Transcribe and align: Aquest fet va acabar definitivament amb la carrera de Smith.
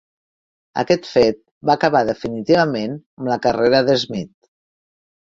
Aquest 0.83 1.03
fet 1.09 1.35
va 1.69 1.73
acabar 1.79 2.01
definitivament 2.07 2.95
amb 2.95 3.29
la 3.33 3.37
carrera 3.43 3.83
de 3.91 3.99
Smith. 4.05 4.33